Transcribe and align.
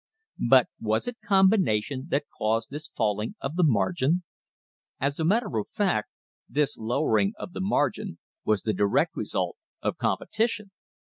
But 0.39 0.65
was 0.79 1.07
it 1.07 1.19
combination 1.23 2.07
that 2.09 2.23
caused 2.35 2.71
this 2.71 2.87
falling 2.87 3.35
of 3.39 3.55
the 3.55 3.63
margin? 3.63 4.23
As 4.99 5.19
a 5.19 5.23
matter 5.23 5.59
of 5.59 5.69
fact 5.69 6.09
this 6.49 6.75
lowering 6.75 7.33
of 7.37 7.53
the 7.53 7.61
margin 7.61 8.17
was 8.43 8.63
the 8.63 8.73
direct 8.73 9.15
result 9.15 9.57
of 9.83 9.97
competition. 9.99 10.71